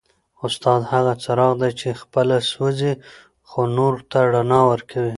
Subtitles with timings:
[0.47, 2.93] استاد هغه څراغ دی چي خپله سوځي
[3.49, 5.09] خو نورو ته رڼا ورکوي.